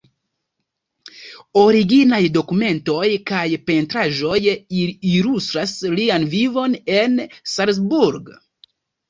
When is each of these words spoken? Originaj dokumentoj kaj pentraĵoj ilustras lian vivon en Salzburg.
Originaj 1.63 2.21
dokumentoj 2.37 3.05
kaj 3.33 3.43
pentraĵoj 3.67 4.39
ilustras 4.55 5.75
lian 6.01 6.27
vivon 6.33 6.75
en 6.97 7.23
Salzburg. 7.55 8.35